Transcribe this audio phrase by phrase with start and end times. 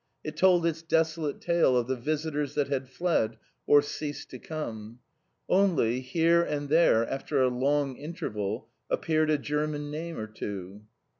[0.23, 4.97] It told its desolate tale of the visitors that had fled, or ceased to come.
[5.47, 10.81] Only, here and there after a long interval, appeared a German name or two.